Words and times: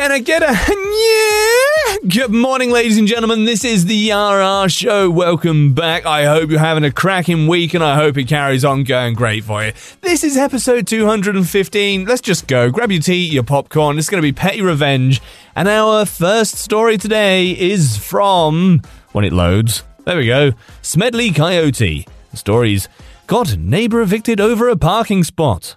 Can 0.00 0.12
I 0.12 0.18
get 0.20 0.42
a 0.42 0.46
yeah? 2.06 2.08
Good 2.08 2.32
morning, 2.32 2.70
ladies 2.70 2.96
and 2.96 3.06
gentlemen. 3.06 3.44
This 3.44 3.66
is 3.66 3.84
the 3.84 4.12
RR 4.12 4.70
Show. 4.70 5.10
Welcome 5.10 5.74
back. 5.74 6.06
I 6.06 6.24
hope 6.24 6.48
you're 6.48 6.58
having 6.58 6.84
a 6.84 6.90
cracking 6.90 7.46
week 7.46 7.74
and 7.74 7.84
I 7.84 7.96
hope 7.96 8.16
it 8.16 8.24
carries 8.24 8.64
on 8.64 8.84
going 8.84 9.12
great 9.12 9.44
for 9.44 9.62
you. 9.62 9.74
This 10.00 10.24
is 10.24 10.38
episode 10.38 10.86
215. 10.86 12.06
Let's 12.06 12.22
just 12.22 12.46
go. 12.46 12.70
Grab 12.70 12.90
your 12.90 13.02
tea, 13.02 13.26
your 13.26 13.42
popcorn. 13.42 13.98
It's 13.98 14.08
going 14.08 14.22
to 14.22 14.26
be 14.26 14.32
Petty 14.32 14.62
Revenge. 14.62 15.20
And 15.54 15.68
our 15.68 16.06
first 16.06 16.54
story 16.54 16.96
today 16.96 17.50
is 17.50 17.98
from, 17.98 18.80
when 19.12 19.26
it 19.26 19.34
loads, 19.34 19.84
there 20.06 20.16
we 20.16 20.24
go, 20.24 20.52
Smedley 20.80 21.30
Coyote. 21.30 22.06
The 22.30 22.36
story's 22.38 22.88
got 23.26 23.58
neighbor 23.58 24.00
evicted 24.00 24.40
over 24.40 24.70
a 24.70 24.76
parking 24.76 25.24
spot. 25.24 25.76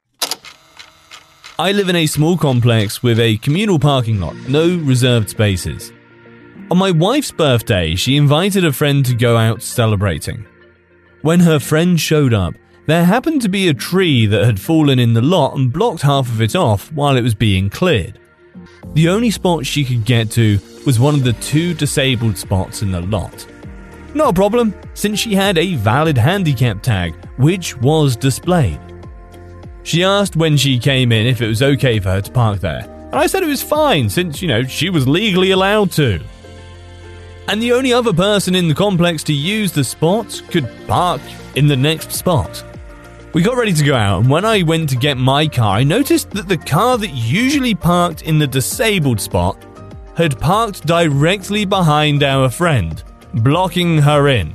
I 1.61 1.73
live 1.73 1.89
in 1.89 1.95
a 1.95 2.07
small 2.07 2.39
complex 2.39 3.03
with 3.03 3.19
a 3.19 3.37
communal 3.37 3.77
parking 3.77 4.19
lot, 4.19 4.35
no 4.49 4.77
reserved 4.79 5.29
spaces. 5.29 5.93
On 6.71 6.77
my 6.79 6.89
wife's 6.89 7.29
birthday, 7.29 7.93
she 7.93 8.17
invited 8.17 8.65
a 8.65 8.73
friend 8.73 9.05
to 9.05 9.13
go 9.13 9.37
out 9.37 9.61
celebrating. 9.61 10.47
When 11.21 11.39
her 11.41 11.59
friend 11.59 11.99
showed 11.99 12.33
up, 12.33 12.55
there 12.87 13.05
happened 13.05 13.43
to 13.43 13.47
be 13.47 13.67
a 13.67 13.75
tree 13.75 14.25
that 14.25 14.43
had 14.43 14.59
fallen 14.59 14.97
in 14.97 15.13
the 15.13 15.21
lot 15.21 15.55
and 15.55 15.71
blocked 15.71 16.01
half 16.01 16.27
of 16.29 16.41
it 16.41 16.55
off 16.55 16.91
while 16.93 17.15
it 17.15 17.21
was 17.21 17.35
being 17.35 17.69
cleared. 17.69 18.19
The 18.93 19.09
only 19.09 19.29
spot 19.29 19.63
she 19.63 19.85
could 19.85 20.03
get 20.03 20.31
to 20.31 20.59
was 20.87 20.99
one 20.99 21.13
of 21.13 21.23
the 21.23 21.33
two 21.33 21.75
disabled 21.75 22.39
spots 22.39 22.81
in 22.81 22.91
the 22.91 23.01
lot. 23.01 23.45
Not 24.15 24.29
a 24.29 24.33
problem, 24.33 24.73
since 24.95 25.19
she 25.19 25.35
had 25.35 25.59
a 25.59 25.75
valid 25.75 26.17
handicap 26.17 26.81
tag, 26.81 27.13
which 27.37 27.77
was 27.77 28.15
displayed. 28.15 28.79
She 29.83 30.03
asked 30.03 30.35
when 30.35 30.57
she 30.57 30.77
came 30.77 31.11
in 31.11 31.25
if 31.25 31.41
it 31.41 31.47
was 31.47 31.63
okay 31.63 31.99
for 31.99 32.09
her 32.09 32.21
to 32.21 32.31
park 32.31 32.59
there, 32.59 32.81
and 32.81 33.15
I 33.15 33.27
said 33.27 33.43
it 33.43 33.47
was 33.47 33.63
fine 33.63 34.09
since, 34.09 34.41
you 34.41 34.47
know, 34.47 34.63
she 34.63 34.89
was 34.89 35.07
legally 35.07 35.51
allowed 35.51 35.91
to. 35.93 36.19
And 37.47 37.61
the 37.61 37.73
only 37.73 37.91
other 37.91 38.13
person 38.13 38.55
in 38.55 38.67
the 38.67 38.75
complex 38.75 39.23
to 39.23 39.33
use 39.33 39.71
the 39.71 39.83
spot 39.83 40.41
could 40.49 40.69
park 40.87 41.21
in 41.55 41.67
the 41.67 41.75
next 41.75 42.11
spot. 42.11 42.63
We 43.33 43.41
got 43.41 43.57
ready 43.57 43.73
to 43.73 43.83
go 43.83 43.95
out, 43.95 44.21
and 44.21 44.29
when 44.29 44.45
I 44.45 44.61
went 44.61 44.89
to 44.89 44.95
get 44.95 45.17
my 45.17 45.47
car, 45.47 45.77
I 45.77 45.83
noticed 45.83 46.31
that 46.31 46.47
the 46.47 46.57
car 46.57 46.97
that 46.97 47.11
usually 47.11 47.73
parked 47.73 48.21
in 48.21 48.37
the 48.37 48.47
disabled 48.47 49.19
spot 49.19 49.57
had 50.15 50.39
parked 50.39 50.85
directly 50.85 51.65
behind 51.65 52.23
our 52.23 52.49
friend, 52.49 53.03
blocking 53.33 53.97
her 53.97 54.27
in, 54.27 54.53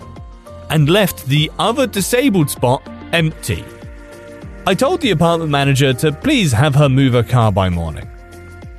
and 0.70 0.88
left 0.88 1.26
the 1.26 1.50
other 1.58 1.86
disabled 1.86 2.50
spot 2.50 2.86
empty. 3.12 3.64
I 4.68 4.74
told 4.74 5.00
the 5.00 5.12
apartment 5.12 5.52
manager 5.52 5.92
to 5.92 6.10
please 6.10 6.50
have 6.50 6.74
her 6.74 6.88
move 6.88 7.12
her 7.12 7.22
car 7.22 7.52
by 7.52 7.68
morning. 7.68 8.10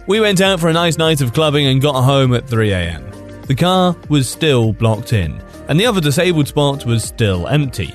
We 0.05 0.19
went 0.19 0.41
out 0.41 0.59
for 0.59 0.67
a 0.67 0.73
nice 0.73 0.97
night 0.97 1.21
of 1.21 1.31
clubbing 1.31 1.65
and 1.65 1.81
got 1.81 2.03
home 2.03 2.33
at 2.33 2.45
3am. 2.45 3.47
The 3.47 3.55
car 3.55 3.95
was 4.09 4.27
still 4.27 4.73
blocked 4.73 5.13
in, 5.13 5.41
and 5.69 5.79
the 5.79 5.85
other 5.85 6.01
disabled 6.01 6.49
spot 6.49 6.85
was 6.85 7.05
still 7.05 7.47
empty. 7.47 7.93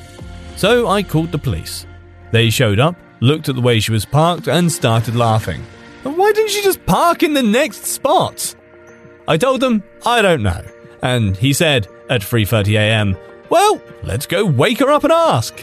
So 0.57 0.89
I 0.89 1.03
called 1.03 1.33
the 1.33 1.39
police. 1.39 1.85
They 2.31 2.49
showed 2.49 2.81
up, 2.81 2.97
looked 3.21 3.51
at 3.51 3.57
the 3.57 3.61
way 3.61 3.79
she 3.79 3.93
was 3.93 4.07
parked, 4.07 4.49
and 4.49 4.73
started 4.73 5.15
laughing. 5.15 5.63
Why 6.03 6.33
didn't 6.33 6.51
she 6.51 6.63
just 6.63 6.87
park 6.87 7.23
in 7.23 7.35
the 7.35 7.43
next 7.43 7.85
spot? 7.85 8.55
I 9.29 9.37
told 9.37 9.61
them 9.61 9.83
I 10.07 10.23
don't 10.23 10.43
know, 10.43 10.65
and 11.03 11.37
he 11.37 11.53
said 11.53 11.89
at 12.09 12.23
3:30 12.23 12.75
a.m., 12.79 13.19
"Well, 13.51 13.83
let's 14.03 14.25
go 14.25 14.47
wake 14.47 14.79
her 14.79 14.91
up 14.91 15.05
and 15.05 15.13
ask." 15.13 15.63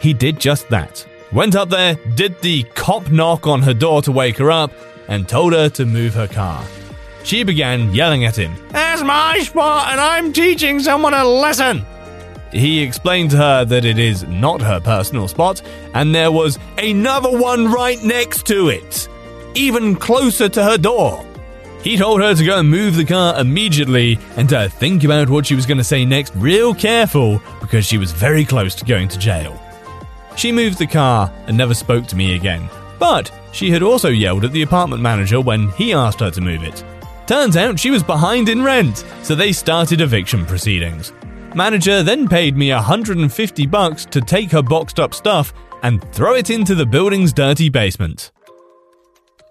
He 0.00 0.12
did 0.12 0.40
just 0.40 0.68
that. 0.70 1.06
Went 1.32 1.54
up 1.54 1.68
there, 1.68 1.94
did 2.14 2.40
the 2.40 2.62
cop 2.74 3.10
knock 3.10 3.46
on 3.46 3.62
her 3.62 3.74
door 3.74 4.00
to 4.02 4.12
wake 4.12 4.38
her 4.38 4.50
up, 4.50 4.72
and 5.08 5.28
told 5.28 5.52
her 5.52 5.68
to 5.70 5.84
move 5.84 6.14
her 6.14 6.26
car. 6.26 6.64
She 7.22 7.42
began 7.42 7.92
yelling 7.92 8.24
at 8.24 8.36
him, 8.36 8.54
That's 8.70 9.02
my 9.02 9.38
spot, 9.40 9.92
and 9.92 10.00
I'm 10.00 10.32
teaching 10.32 10.80
someone 10.80 11.12
a 11.12 11.24
lesson! 11.24 11.84
He 12.50 12.80
explained 12.80 13.32
to 13.32 13.36
her 13.36 13.64
that 13.66 13.84
it 13.84 13.98
is 13.98 14.22
not 14.22 14.62
her 14.62 14.80
personal 14.80 15.28
spot, 15.28 15.60
and 15.92 16.14
there 16.14 16.32
was 16.32 16.58
another 16.78 17.30
one 17.30 17.70
right 17.70 18.02
next 18.02 18.46
to 18.46 18.68
it, 18.68 19.06
even 19.54 19.96
closer 19.96 20.48
to 20.48 20.64
her 20.64 20.78
door. 20.78 21.26
He 21.82 21.98
told 21.98 22.22
her 22.22 22.34
to 22.34 22.44
go 22.44 22.58
and 22.58 22.70
move 22.70 22.96
the 22.96 23.04
car 23.04 23.38
immediately 23.38 24.18
and 24.36 24.48
to 24.48 24.68
think 24.70 25.04
about 25.04 25.28
what 25.28 25.44
she 25.46 25.54
was 25.54 25.66
going 25.66 25.78
to 25.78 25.84
say 25.84 26.06
next 26.06 26.34
real 26.36 26.74
careful 26.74 27.40
because 27.60 27.84
she 27.84 27.98
was 27.98 28.12
very 28.12 28.46
close 28.46 28.74
to 28.76 28.84
going 28.86 29.08
to 29.08 29.18
jail. 29.18 29.60
She 30.38 30.52
moved 30.52 30.78
the 30.78 30.86
car 30.86 31.32
and 31.48 31.56
never 31.56 31.74
spoke 31.74 32.06
to 32.06 32.16
me 32.16 32.36
again, 32.36 32.70
but 33.00 33.28
she 33.50 33.72
had 33.72 33.82
also 33.82 34.08
yelled 34.08 34.44
at 34.44 34.52
the 34.52 34.62
apartment 34.62 35.02
manager 35.02 35.40
when 35.40 35.70
he 35.70 35.92
asked 35.92 36.20
her 36.20 36.30
to 36.30 36.40
move 36.40 36.62
it. 36.62 36.84
Turns 37.26 37.56
out 37.56 37.80
she 37.80 37.90
was 37.90 38.04
behind 38.04 38.48
in 38.48 38.62
rent, 38.62 39.04
so 39.24 39.34
they 39.34 39.50
started 39.50 40.00
eviction 40.00 40.46
proceedings. 40.46 41.12
Manager 41.56 42.04
then 42.04 42.28
paid 42.28 42.56
me 42.56 42.72
150 42.72 43.66
bucks 43.66 44.04
to 44.04 44.20
take 44.20 44.52
her 44.52 44.62
boxed 44.62 45.00
up 45.00 45.12
stuff 45.12 45.52
and 45.82 46.04
throw 46.12 46.34
it 46.34 46.50
into 46.50 46.76
the 46.76 46.86
building's 46.86 47.32
dirty 47.32 47.68
basement. 47.68 48.30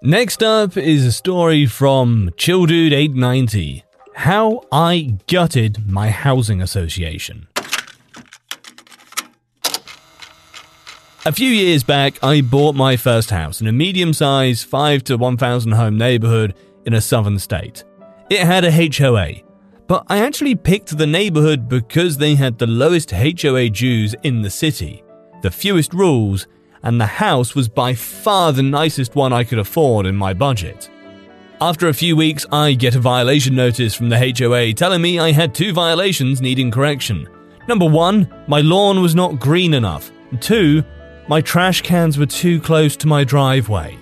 Next 0.00 0.42
up 0.42 0.78
is 0.78 1.04
a 1.04 1.12
story 1.12 1.66
from 1.66 2.30
ChillDude890 2.38 3.82
How 4.14 4.64
I 4.72 5.18
Gutted 5.26 5.86
My 5.86 6.08
Housing 6.08 6.62
Association. 6.62 7.47
A 11.28 11.32
few 11.32 11.50
years 11.50 11.84
back, 11.84 12.24
I 12.24 12.40
bought 12.40 12.74
my 12.74 12.96
first 12.96 13.28
house 13.28 13.60
in 13.60 13.66
a 13.66 13.72
medium 13.72 14.14
sized 14.14 14.66
5 14.66 15.04
to 15.04 15.18
1,000 15.18 15.72
home 15.72 15.98
neighborhood 15.98 16.54
in 16.86 16.94
a 16.94 17.02
southern 17.02 17.38
state. 17.38 17.84
It 18.30 18.46
had 18.46 18.64
a 18.64 18.72
HOA, 18.72 19.42
but 19.86 20.04
I 20.08 20.20
actually 20.20 20.54
picked 20.54 20.96
the 20.96 21.06
neighborhood 21.06 21.68
because 21.68 22.16
they 22.16 22.34
had 22.34 22.56
the 22.56 22.66
lowest 22.66 23.10
HOA 23.10 23.68
dues 23.68 24.14
in 24.22 24.40
the 24.40 24.48
city, 24.48 25.04
the 25.42 25.50
fewest 25.50 25.92
rules, 25.92 26.46
and 26.82 26.98
the 26.98 27.04
house 27.04 27.54
was 27.54 27.68
by 27.68 27.92
far 27.92 28.54
the 28.54 28.62
nicest 28.62 29.14
one 29.14 29.34
I 29.34 29.44
could 29.44 29.58
afford 29.58 30.06
in 30.06 30.16
my 30.16 30.32
budget. 30.32 30.88
After 31.60 31.88
a 31.88 31.92
few 31.92 32.16
weeks, 32.16 32.46
I 32.50 32.72
get 32.72 32.94
a 32.94 33.00
violation 33.00 33.54
notice 33.54 33.94
from 33.94 34.08
the 34.08 34.34
HOA 34.34 34.72
telling 34.72 35.02
me 35.02 35.18
I 35.18 35.32
had 35.32 35.54
two 35.54 35.74
violations 35.74 36.40
needing 36.40 36.70
correction. 36.70 37.28
Number 37.68 37.84
one, 37.84 38.32
my 38.46 38.62
lawn 38.62 39.02
was 39.02 39.14
not 39.14 39.38
green 39.38 39.74
enough. 39.74 40.10
Two, 40.40 40.82
my 41.28 41.42
trash 41.42 41.82
cans 41.82 42.18
were 42.18 42.26
too 42.26 42.60
close 42.60 42.96
to 42.96 43.06
my 43.06 43.22
driveway. 43.22 43.98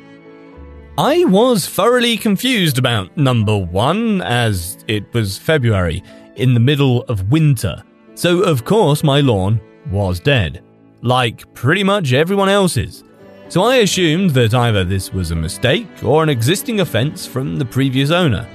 I 0.97 1.25
was 1.25 1.69
thoroughly 1.69 2.16
confused 2.16 2.78
about 2.78 3.16
number 3.16 3.59
one, 3.59 4.22
as 4.22 4.78
it 4.87 5.12
was 5.12 5.37
February, 5.37 6.03
in 6.37 6.54
the 6.54 6.60
middle 6.60 7.03
of 7.03 7.31
winter, 7.31 7.82
so 8.14 8.42
of 8.42 8.64
course 8.64 9.03
my 9.03 9.20
lawn 9.20 9.61
was 9.90 10.20
dead, 10.20 10.62
like 11.02 11.52
pretty 11.52 11.82
much 11.82 12.12
everyone 12.12 12.49
else's. 12.49 13.05
So 13.49 13.62
I 13.62 13.76
assumed 13.76 14.31
that 14.31 14.55
either 14.55 14.84
this 14.84 15.12
was 15.12 15.32
a 15.32 15.37
mistake 15.37 15.88
or 16.02 16.22
an 16.22 16.29
existing 16.29 16.81
offence 16.81 17.26
from 17.26 17.58
the 17.58 17.64
previous 17.64 18.11
owner. 18.11 18.49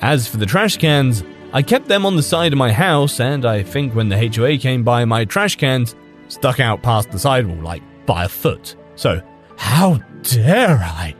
As 0.00 0.26
for 0.26 0.36
the 0.36 0.46
trash 0.46 0.76
cans, 0.76 1.22
I 1.52 1.62
kept 1.62 1.88
them 1.88 2.06
on 2.06 2.16
the 2.16 2.22
side 2.22 2.52
of 2.52 2.58
my 2.58 2.72
house, 2.72 3.20
and 3.20 3.44
I 3.44 3.62
think 3.62 3.94
when 3.94 4.08
the 4.08 4.34
HOA 4.34 4.58
came 4.58 4.82
by, 4.82 5.04
my 5.04 5.24
trash 5.24 5.56
cans 5.56 5.94
stuck 6.28 6.60
out 6.60 6.82
past 6.82 7.10
the 7.10 7.18
sidewall 7.18 7.62
like 7.62 7.82
by 8.06 8.24
a 8.24 8.28
foot. 8.28 8.76
So, 8.94 9.20
how 9.56 10.00
dare 10.22 10.78
I? 10.78 11.14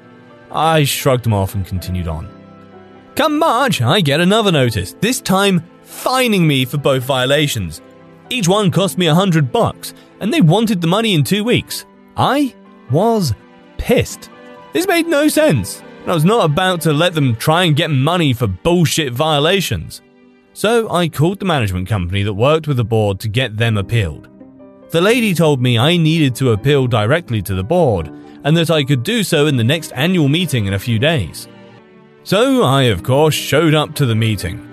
I 0.50 0.84
shrugged 0.84 1.24
them 1.24 1.34
off 1.34 1.54
and 1.54 1.66
continued 1.66 2.08
on. 2.08 2.28
Come 3.14 3.38
March, 3.38 3.82
I 3.82 4.00
get 4.00 4.20
another 4.20 4.52
notice, 4.52 4.94
this 5.00 5.20
time 5.20 5.62
fining 5.82 6.46
me 6.46 6.64
for 6.64 6.78
both 6.78 7.04
violations. 7.04 7.82
Each 8.30 8.48
one 8.48 8.70
cost 8.70 8.96
me 8.96 9.06
a 9.06 9.14
hundred 9.14 9.52
bucks, 9.52 9.92
and 10.20 10.32
they 10.32 10.40
wanted 10.40 10.80
the 10.80 10.86
money 10.86 11.14
in 11.14 11.24
two 11.24 11.44
weeks. 11.44 11.84
I 12.16 12.54
was 12.90 13.34
pissed. 13.76 14.30
This 14.72 14.86
made 14.86 15.06
no 15.06 15.28
sense, 15.28 15.82
and 16.02 16.10
I 16.10 16.14
was 16.14 16.24
not 16.24 16.44
about 16.44 16.80
to 16.82 16.92
let 16.92 17.14
them 17.14 17.36
try 17.36 17.64
and 17.64 17.76
get 17.76 17.90
money 17.90 18.32
for 18.32 18.46
bullshit 18.46 19.12
violations. 19.12 20.00
So 20.54 20.90
I 20.90 21.08
called 21.08 21.38
the 21.38 21.46
management 21.46 21.88
company 21.88 22.22
that 22.22 22.34
worked 22.34 22.68
with 22.68 22.76
the 22.76 22.84
board 22.84 23.20
to 23.20 23.28
get 23.28 23.56
them 23.56 23.76
appealed. 23.76 24.28
The 24.92 25.00
lady 25.00 25.32
told 25.32 25.62
me 25.62 25.78
I 25.78 25.96
needed 25.96 26.34
to 26.34 26.52
appeal 26.52 26.86
directly 26.86 27.40
to 27.42 27.54
the 27.54 27.64
board, 27.64 28.08
and 28.44 28.54
that 28.58 28.70
I 28.70 28.84
could 28.84 29.02
do 29.02 29.24
so 29.24 29.46
in 29.46 29.56
the 29.56 29.64
next 29.64 29.90
annual 29.92 30.28
meeting 30.28 30.66
in 30.66 30.74
a 30.74 30.78
few 30.78 30.98
days. 30.98 31.48
So 32.24 32.62
I, 32.62 32.82
of 32.84 33.02
course, 33.02 33.34
showed 33.34 33.72
up 33.72 33.94
to 33.94 34.04
the 34.04 34.14
meeting. 34.14 34.68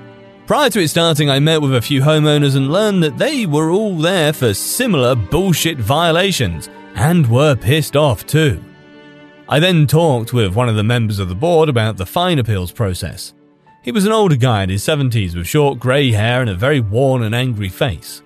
Prior 0.45 0.69
to 0.71 0.81
it 0.81 0.89
starting, 0.89 1.30
I 1.30 1.39
met 1.39 1.62
with 1.62 1.74
a 1.74 1.81
few 1.81 2.01
homeowners 2.01 2.57
and 2.57 2.69
learned 2.69 3.01
that 3.01 3.18
they 3.18 3.45
were 3.45 3.71
all 3.71 3.95
there 3.95 4.33
for 4.33 4.54
similar 4.54 5.16
bullshit 5.16 5.77
violations 5.77 6.68
and 6.95 7.31
were 7.31 7.56
pissed 7.56 7.95
off 7.95 8.27
too. 8.27 8.62
I 9.48 9.60
then 9.60 9.88
talked 9.88 10.33
with 10.33 10.54
one 10.54 10.68
of 10.68 10.75
the 10.75 10.83
members 10.83 11.19
of 11.19 11.30
the 11.30 11.36
board 11.36 11.69
about 11.69 11.95
the 11.95 12.06
fine 12.06 12.39
appeals 12.39 12.74
process. 12.74 13.33
He 13.83 13.94
was 13.94 14.06
an 14.06 14.12
older 14.12 14.36
guy 14.36 14.63
in 14.63 14.69
his 14.69 14.83
70s 14.83 15.33
with 15.33 15.48
short 15.48 15.80
grey 15.80 16.12
hair 16.12 16.42
and 16.42 16.50
a 16.50 16.56
very 16.56 16.81
worn 16.81 17.24
and 17.24 17.33
angry 17.33 17.69
face. 17.69 18.21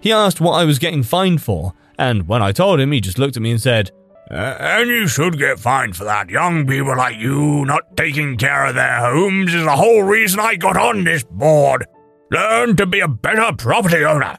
He 0.00 0.12
asked 0.12 0.40
what 0.40 0.52
I 0.52 0.64
was 0.64 0.78
getting 0.78 1.02
fined 1.02 1.42
for, 1.42 1.72
and 1.98 2.28
when 2.28 2.42
I 2.42 2.52
told 2.52 2.80
him, 2.80 2.92
he 2.92 3.00
just 3.00 3.18
looked 3.18 3.36
at 3.36 3.42
me 3.42 3.50
and 3.50 3.60
said, 3.60 3.90
uh, 4.30 4.56
and 4.58 4.88
you 4.88 5.06
should 5.06 5.38
get 5.38 5.60
fined 5.60 5.96
for 5.96 6.04
that. 6.04 6.28
Young 6.28 6.66
people 6.66 6.96
like 6.96 7.16
you 7.16 7.64
not 7.64 7.96
taking 7.96 8.36
care 8.36 8.66
of 8.66 8.74
their 8.74 8.98
homes 8.98 9.54
is 9.54 9.64
the 9.64 9.76
whole 9.76 10.02
reason 10.02 10.40
I 10.40 10.56
got 10.56 10.76
on 10.76 11.04
this 11.04 11.22
board. 11.22 11.86
Learn 12.32 12.74
to 12.76 12.86
be 12.86 12.98
a 13.00 13.08
better 13.08 13.54
property 13.56 14.04
owner. 14.04 14.36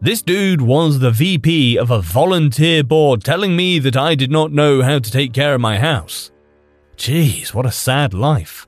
This 0.00 0.22
dude 0.22 0.62
was 0.62 1.00
the 1.00 1.10
VP 1.10 1.76
of 1.76 1.90
a 1.90 2.00
volunteer 2.00 2.82
board 2.82 3.22
telling 3.22 3.54
me 3.54 3.78
that 3.80 3.96
I 3.96 4.14
did 4.14 4.30
not 4.30 4.52
know 4.52 4.80
how 4.80 4.98
to 4.98 5.10
take 5.10 5.34
care 5.34 5.54
of 5.54 5.60
my 5.60 5.78
house. 5.78 6.30
Jeez, 6.96 7.52
what 7.52 7.66
a 7.66 7.72
sad 7.72 8.14
life. 8.14 8.66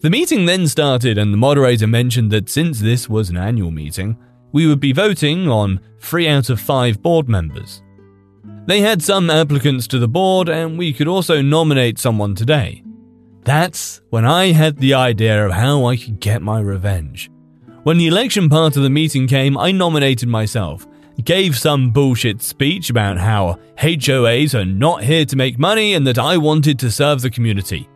The 0.00 0.10
meeting 0.10 0.44
then 0.44 0.68
started, 0.68 1.18
and 1.18 1.32
the 1.32 1.38
moderator 1.38 1.88
mentioned 1.88 2.30
that 2.30 2.48
since 2.48 2.78
this 2.78 3.08
was 3.08 3.30
an 3.30 3.36
annual 3.36 3.72
meeting, 3.72 4.16
we 4.52 4.66
would 4.66 4.80
be 4.80 4.92
voting 4.92 5.48
on 5.48 5.80
three 6.00 6.28
out 6.28 6.50
of 6.50 6.60
five 6.60 7.02
board 7.02 7.28
members. 7.28 7.82
They 8.66 8.80
had 8.80 9.02
some 9.02 9.30
applicants 9.30 9.86
to 9.88 9.98
the 9.98 10.08
board, 10.08 10.48
and 10.48 10.78
we 10.78 10.92
could 10.92 11.08
also 11.08 11.40
nominate 11.40 11.98
someone 11.98 12.34
today. 12.34 12.82
That's 13.44 14.02
when 14.10 14.26
I 14.26 14.52
had 14.52 14.76
the 14.76 14.94
idea 14.94 15.46
of 15.46 15.52
how 15.52 15.86
I 15.86 15.96
could 15.96 16.20
get 16.20 16.42
my 16.42 16.60
revenge. 16.60 17.30
When 17.84 17.96
the 17.96 18.08
election 18.08 18.50
part 18.50 18.76
of 18.76 18.82
the 18.82 18.90
meeting 18.90 19.26
came, 19.26 19.56
I 19.56 19.72
nominated 19.72 20.28
myself, 20.28 20.86
gave 21.24 21.58
some 21.58 21.90
bullshit 21.90 22.42
speech 22.42 22.90
about 22.90 23.16
how 23.16 23.58
HOAs 23.78 24.54
are 24.54 24.66
not 24.66 25.02
here 25.02 25.24
to 25.24 25.36
make 25.36 25.58
money 25.58 25.94
and 25.94 26.06
that 26.06 26.18
I 26.18 26.36
wanted 26.36 26.78
to 26.80 26.90
serve 26.90 27.22
the 27.22 27.30
community. 27.30 27.88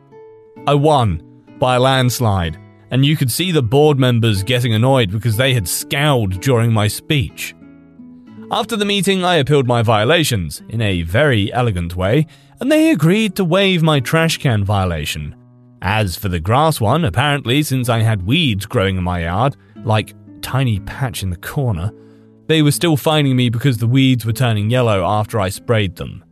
I 0.66 0.74
won 0.74 1.22
by 1.58 1.76
a 1.76 1.80
landslide, 1.80 2.58
and 2.92 3.06
you 3.06 3.16
could 3.16 3.32
see 3.32 3.50
the 3.50 3.62
board 3.62 3.98
members 3.98 4.42
getting 4.42 4.74
annoyed 4.74 5.10
because 5.10 5.38
they 5.38 5.54
had 5.54 5.66
scowled 5.66 6.40
during 6.42 6.72
my 6.72 6.86
speech. 6.86 7.54
After 8.50 8.76
the 8.76 8.84
meeting, 8.84 9.24
I 9.24 9.36
appealed 9.36 9.66
my 9.66 9.80
violations 9.82 10.62
in 10.68 10.82
a 10.82 11.00
very 11.00 11.50
elegant 11.54 11.96
way, 11.96 12.26
and 12.60 12.70
they 12.70 12.90
agreed 12.90 13.34
to 13.36 13.46
waive 13.46 13.82
my 13.82 13.98
trash 13.98 14.36
can 14.36 14.62
violation. 14.62 15.34
As 15.80 16.16
for 16.16 16.28
the 16.28 16.38
grass 16.38 16.82
one, 16.82 17.06
apparently, 17.06 17.62
since 17.62 17.88
I 17.88 18.00
had 18.00 18.26
weeds 18.26 18.66
growing 18.66 18.98
in 18.98 19.04
my 19.04 19.22
yard, 19.22 19.56
like 19.84 20.14
tiny 20.42 20.78
patch 20.80 21.22
in 21.22 21.30
the 21.30 21.36
corner, 21.36 21.90
they 22.46 22.60
were 22.60 22.70
still 22.72 22.98
fining 22.98 23.36
me 23.36 23.48
because 23.48 23.78
the 23.78 23.86
weeds 23.86 24.26
were 24.26 24.34
turning 24.34 24.68
yellow 24.68 25.02
after 25.02 25.40
I 25.40 25.48
sprayed 25.48 25.96
them. 25.96 26.22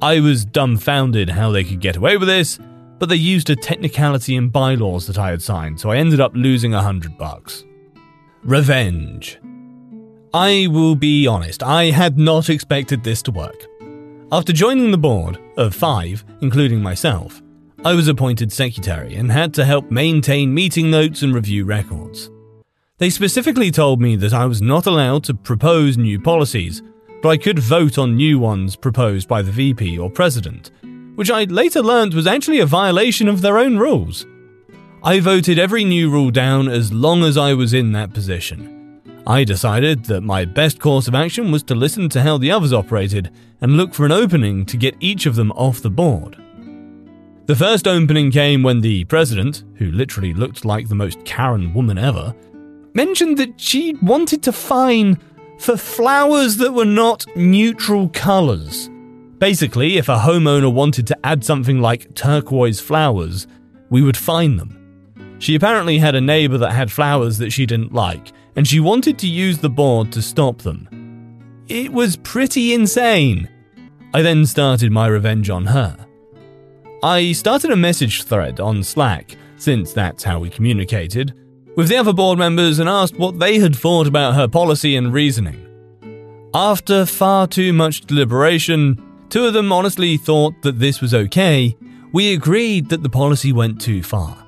I 0.00 0.20
was 0.20 0.44
dumbfounded 0.44 1.30
how 1.30 1.50
they 1.50 1.64
could 1.64 1.80
get 1.80 1.96
away 1.96 2.16
with 2.16 2.28
this, 2.28 2.60
but 2.98 3.08
they 3.08 3.16
used 3.16 3.50
a 3.50 3.56
technicality 3.56 4.36
in 4.36 4.48
bylaws 4.48 5.06
that 5.06 5.18
I 5.18 5.30
had 5.30 5.42
signed, 5.42 5.80
so 5.80 5.90
I 5.90 5.96
ended 5.96 6.20
up 6.20 6.32
losing 6.34 6.74
a 6.74 6.82
hundred 6.82 7.16
bucks. 7.16 7.64
Revenge. 8.42 9.38
I 10.34 10.68
will 10.70 10.94
be 10.94 11.26
honest, 11.26 11.62
I 11.62 11.84
had 11.84 12.18
not 12.18 12.50
expected 12.50 13.02
this 13.02 13.22
to 13.22 13.30
work. 13.30 13.66
After 14.30 14.52
joining 14.52 14.90
the 14.90 14.98
board, 14.98 15.38
of 15.56 15.74
five, 15.74 16.24
including 16.42 16.82
myself, 16.82 17.42
I 17.84 17.94
was 17.94 18.08
appointed 18.08 18.52
secretary 18.52 19.14
and 19.14 19.30
had 19.30 19.54
to 19.54 19.64
help 19.64 19.90
maintain 19.90 20.52
meeting 20.52 20.90
notes 20.90 21.22
and 21.22 21.34
review 21.34 21.64
records. 21.64 22.30
They 22.98 23.10
specifically 23.10 23.70
told 23.70 24.00
me 24.00 24.16
that 24.16 24.34
I 24.34 24.46
was 24.46 24.60
not 24.60 24.86
allowed 24.86 25.24
to 25.24 25.34
propose 25.34 25.96
new 25.96 26.20
policies, 26.20 26.82
but 27.22 27.28
I 27.30 27.36
could 27.36 27.58
vote 27.58 27.96
on 27.96 28.16
new 28.16 28.38
ones 28.38 28.76
proposed 28.76 29.28
by 29.28 29.42
the 29.42 29.52
VP 29.52 29.98
or 29.98 30.10
president, 30.10 30.72
which 31.18 31.32
I 31.32 31.42
later 31.42 31.82
learned 31.82 32.14
was 32.14 32.28
actually 32.28 32.60
a 32.60 32.64
violation 32.66 33.26
of 33.26 33.40
their 33.40 33.58
own 33.58 33.76
rules. 33.76 34.24
I 35.02 35.18
voted 35.18 35.58
every 35.58 35.82
new 35.82 36.12
rule 36.12 36.30
down 36.30 36.68
as 36.68 36.92
long 36.92 37.24
as 37.24 37.36
I 37.36 37.54
was 37.54 37.74
in 37.74 37.90
that 37.90 38.14
position. 38.14 39.02
I 39.26 39.42
decided 39.42 40.04
that 40.04 40.20
my 40.20 40.44
best 40.44 40.78
course 40.78 41.08
of 41.08 41.16
action 41.16 41.50
was 41.50 41.64
to 41.64 41.74
listen 41.74 42.08
to 42.10 42.22
how 42.22 42.38
the 42.38 42.52
others 42.52 42.72
operated 42.72 43.32
and 43.60 43.76
look 43.76 43.94
for 43.94 44.06
an 44.06 44.12
opening 44.12 44.64
to 44.66 44.76
get 44.76 44.94
each 45.00 45.26
of 45.26 45.34
them 45.34 45.50
off 45.56 45.82
the 45.82 45.90
board. 45.90 46.36
The 47.46 47.56
first 47.56 47.88
opening 47.88 48.30
came 48.30 48.62
when 48.62 48.80
the 48.80 49.02
president, 49.06 49.64
who 49.74 49.90
literally 49.90 50.32
looked 50.32 50.64
like 50.64 50.86
the 50.86 50.94
most 50.94 51.24
Karen 51.24 51.74
woman 51.74 51.98
ever, 51.98 52.32
mentioned 52.94 53.38
that 53.38 53.60
she 53.60 53.94
wanted 54.02 54.44
to 54.44 54.52
fine 54.52 55.18
for 55.58 55.76
flowers 55.76 56.58
that 56.58 56.74
were 56.74 56.84
not 56.84 57.26
neutral 57.34 58.08
colours. 58.10 58.88
Basically, 59.38 59.98
if 59.98 60.08
a 60.08 60.18
homeowner 60.18 60.72
wanted 60.72 61.06
to 61.06 61.18
add 61.24 61.44
something 61.44 61.80
like 61.80 62.14
turquoise 62.14 62.80
flowers, 62.80 63.46
we 63.88 64.02
would 64.02 64.16
find 64.16 64.58
them. 64.58 64.74
She 65.38 65.54
apparently 65.54 65.98
had 65.98 66.16
a 66.16 66.20
neighbour 66.20 66.58
that 66.58 66.72
had 66.72 66.90
flowers 66.90 67.38
that 67.38 67.52
she 67.52 67.64
didn't 67.64 67.94
like, 67.94 68.32
and 68.56 68.66
she 68.66 68.80
wanted 68.80 69.18
to 69.18 69.28
use 69.28 69.58
the 69.58 69.70
board 69.70 70.12
to 70.12 70.22
stop 70.22 70.62
them. 70.62 70.88
It 71.68 71.92
was 71.92 72.16
pretty 72.16 72.74
insane. 72.74 73.48
I 74.12 74.22
then 74.22 74.44
started 74.46 74.90
my 74.90 75.06
revenge 75.06 75.50
on 75.50 75.66
her. 75.66 75.96
I 77.04 77.30
started 77.30 77.70
a 77.70 77.76
message 77.76 78.24
thread 78.24 78.58
on 78.58 78.82
Slack, 78.82 79.36
since 79.56 79.92
that's 79.92 80.24
how 80.24 80.40
we 80.40 80.50
communicated, 80.50 81.32
with 81.76 81.88
the 81.88 81.96
other 81.96 82.12
board 82.12 82.40
members 82.40 82.80
and 82.80 82.88
asked 82.88 83.16
what 83.16 83.38
they 83.38 83.60
had 83.60 83.76
thought 83.76 84.08
about 84.08 84.34
her 84.34 84.48
policy 84.48 84.96
and 84.96 85.12
reasoning. 85.12 85.64
After 86.52 87.06
far 87.06 87.46
too 87.46 87.72
much 87.72 88.00
deliberation, 88.00 89.00
two 89.28 89.46
of 89.46 89.52
them 89.52 89.72
honestly 89.72 90.16
thought 90.16 90.60
that 90.62 90.78
this 90.78 91.00
was 91.00 91.14
okay. 91.14 91.76
We 92.12 92.32
agreed 92.32 92.88
that 92.88 93.02
the 93.02 93.08
policy 93.08 93.52
went 93.52 93.80
too 93.80 94.02
far. 94.02 94.46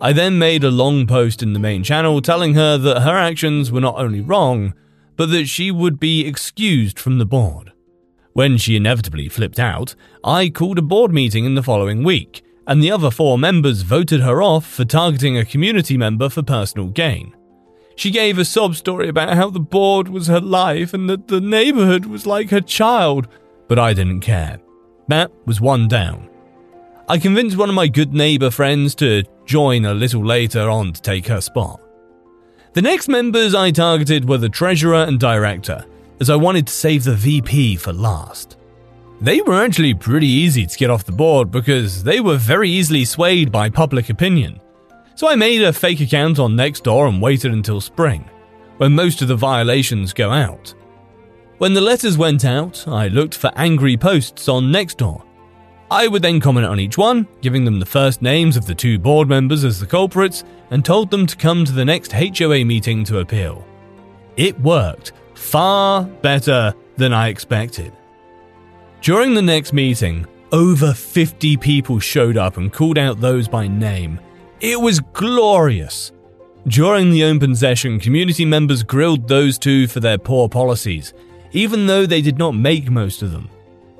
I 0.00 0.12
then 0.12 0.38
made 0.38 0.64
a 0.64 0.70
long 0.70 1.06
post 1.06 1.42
in 1.42 1.52
the 1.52 1.58
main 1.58 1.84
channel 1.84 2.20
telling 2.20 2.54
her 2.54 2.76
that 2.76 3.02
her 3.02 3.16
actions 3.16 3.70
were 3.70 3.80
not 3.80 3.98
only 3.98 4.20
wrong, 4.20 4.74
but 5.16 5.30
that 5.30 5.46
she 5.46 5.70
would 5.70 6.00
be 6.00 6.26
excused 6.26 6.98
from 6.98 7.18
the 7.18 7.26
board. 7.26 7.72
When 8.32 8.56
she 8.56 8.76
inevitably 8.76 9.28
flipped 9.28 9.60
out, 9.60 9.94
I 10.24 10.48
called 10.48 10.78
a 10.78 10.82
board 10.82 11.12
meeting 11.12 11.44
in 11.44 11.54
the 11.54 11.62
following 11.62 12.02
week, 12.02 12.42
and 12.66 12.82
the 12.82 12.90
other 12.90 13.10
four 13.10 13.38
members 13.38 13.82
voted 13.82 14.22
her 14.22 14.42
off 14.42 14.66
for 14.66 14.84
targeting 14.84 15.36
a 15.36 15.44
community 15.44 15.96
member 15.96 16.28
for 16.28 16.42
personal 16.42 16.88
gain. 16.88 17.34
She 17.94 18.10
gave 18.10 18.38
a 18.38 18.44
sob 18.44 18.74
story 18.74 19.08
about 19.08 19.36
how 19.36 19.50
the 19.50 19.60
board 19.60 20.08
was 20.08 20.26
her 20.26 20.40
life 20.40 20.94
and 20.94 21.08
that 21.10 21.28
the 21.28 21.40
neighborhood 21.40 22.06
was 22.06 22.26
like 22.26 22.50
her 22.50 22.60
child, 22.60 23.28
but 23.68 23.78
I 23.78 23.94
didn't 23.94 24.20
care. 24.20 24.60
That 25.08 25.30
was 25.46 25.60
one 25.60 25.88
down. 25.88 26.28
I 27.08 27.18
convinced 27.18 27.56
one 27.56 27.68
of 27.68 27.74
my 27.74 27.88
good 27.88 28.14
neighbour 28.14 28.50
friends 28.50 28.94
to 28.96 29.24
join 29.44 29.84
a 29.84 29.94
little 29.94 30.24
later 30.24 30.70
on 30.70 30.92
to 30.92 31.02
take 31.02 31.26
her 31.26 31.40
spot. 31.40 31.80
The 32.74 32.82
next 32.82 33.08
members 33.08 33.54
I 33.54 33.70
targeted 33.70 34.28
were 34.28 34.38
the 34.38 34.48
treasurer 34.48 35.02
and 35.04 35.20
director, 35.20 35.84
as 36.20 36.30
I 36.30 36.36
wanted 36.36 36.68
to 36.68 36.72
save 36.72 37.04
the 37.04 37.14
VP 37.14 37.76
for 37.76 37.92
last. 37.92 38.56
They 39.20 39.40
were 39.42 39.62
actually 39.62 39.94
pretty 39.94 40.26
easy 40.26 40.66
to 40.66 40.78
get 40.78 40.90
off 40.90 41.04
the 41.04 41.12
board 41.12 41.50
because 41.50 42.02
they 42.02 42.20
were 42.20 42.36
very 42.36 42.70
easily 42.70 43.04
swayed 43.04 43.52
by 43.52 43.68
public 43.68 44.08
opinion. 44.08 44.60
So 45.14 45.28
I 45.28 45.36
made 45.36 45.62
a 45.62 45.72
fake 45.72 46.00
account 46.00 46.38
on 46.38 46.56
Nextdoor 46.56 47.08
and 47.08 47.20
waited 47.20 47.52
until 47.52 47.80
spring, 47.80 48.28
when 48.78 48.94
most 48.94 49.22
of 49.22 49.28
the 49.28 49.36
violations 49.36 50.12
go 50.12 50.30
out. 50.30 50.74
When 51.62 51.74
the 51.74 51.80
letters 51.80 52.18
went 52.18 52.44
out, 52.44 52.88
I 52.88 53.06
looked 53.06 53.36
for 53.36 53.52
angry 53.54 53.96
posts 53.96 54.48
on 54.48 54.72
Nextdoor 54.72 55.22
I 55.92 56.08
would 56.08 56.20
then 56.20 56.40
comment 56.40 56.66
on 56.66 56.80
each 56.80 56.98
one, 56.98 57.28
giving 57.40 57.64
them 57.64 57.78
the 57.78 57.86
first 57.86 58.20
names 58.20 58.56
of 58.56 58.66
the 58.66 58.74
two 58.74 58.98
board 58.98 59.28
members 59.28 59.62
as 59.62 59.78
the 59.78 59.86
culprits, 59.86 60.42
and 60.72 60.84
told 60.84 61.08
them 61.08 61.24
to 61.24 61.36
come 61.36 61.64
to 61.64 61.70
the 61.70 61.84
next 61.84 62.10
HOA 62.10 62.64
meeting 62.64 63.04
to 63.04 63.20
appeal. 63.20 63.64
It 64.36 64.58
worked 64.58 65.12
far 65.34 66.02
better 66.02 66.74
than 66.96 67.12
I 67.12 67.28
expected. 67.28 67.92
During 69.00 69.34
the 69.34 69.40
next 69.40 69.72
meeting, 69.72 70.26
over 70.50 70.92
50 70.92 71.56
people 71.58 72.00
showed 72.00 72.36
up 72.36 72.56
and 72.56 72.72
called 72.72 72.98
out 72.98 73.20
those 73.20 73.46
by 73.46 73.68
name. 73.68 74.18
It 74.60 74.80
was 74.80 74.98
glorious. 74.98 76.10
During 76.66 77.12
the 77.12 77.22
open 77.22 77.54
session, 77.54 78.00
community 78.00 78.44
members 78.44 78.82
grilled 78.82 79.28
those 79.28 79.58
two 79.58 79.86
for 79.86 80.00
their 80.00 80.18
poor 80.18 80.48
policies, 80.48 81.14
even 81.52 81.86
though 81.86 82.06
they 82.06 82.20
did 82.22 82.38
not 82.38 82.54
make 82.54 82.90
most 82.90 83.22
of 83.22 83.32
them. 83.32 83.48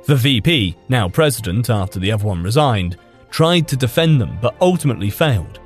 The 0.06 0.16
VP, 0.16 0.76
now 0.88 1.08
president 1.08 1.70
after 1.70 1.98
the 2.00 2.10
other 2.10 2.26
one 2.26 2.42
resigned, 2.42 2.96
tried 3.30 3.68
to 3.68 3.76
defend 3.76 4.20
them 4.20 4.38
but 4.42 4.56
ultimately 4.60 5.10
failed. 5.10 5.60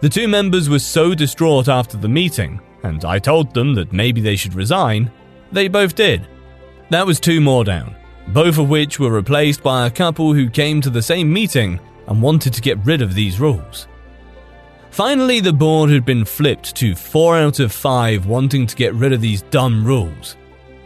The 0.00 0.08
two 0.08 0.26
members 0.26 0.68
were 0.68 0.78
so 0.78 1.14
distraught 1.14 1.68
after 1.68 1.96
the 1.96 2.08
meeting, 2.08 2.60
and 2.82 3.04
I 3.04 3.18
told 3.18 3.54
them 3.54 3.74
that 3.74 3.92
maybe 3.92 4.20
they 4.20 4.36
should 4.36 4.54
resign, 4.54 5.10
they 5.52 5.68
both 5.68 5.94
did. 5.94 6.26
That 6.90 7.06
was 7.06 7.20
two 7.20 7.40
more 7.40 7.64
down. 7.64 7.94
both 8.28 8.58
of 8.58 8.68
which 8.68 8.98
were 8.98 9.10
replaced 9.10 9.62
by 9.62 9.86
a 9.86 9.90
couple 9.90 10.32
who 10.32 10.48
came 10.48 10.80
to 10.80 10.90
the 10.90 11.02
same 11.02 11.32
meeting 11.32 11.80
and 12.06 12.22
wanted 12.22 12.52
to 12.54 12.60
get 12.60 12.84
rid 12.84 13.02
of 13.02 13.14
these 13.14 13.40
rules. 13.40 13.86
Finally, 14.90 15.40
the 15.40 15.52
board 15.52 15.90
had 15.90 16.04
been 16.04 16.24
flipped 16.24 16.74
to 16.76 16.94
4 16.94 17.38
out 17.38 17.60
of 17.60 17.72
5 17.72 18.26
wanting 18.26 18.66
to 18.66 18.76
get 18.76 18.94
rid 18.94 19.12
of 19.12 19.20
these 19.20 19.42
dumb 19.42 19.84
rules. 19.84 20.36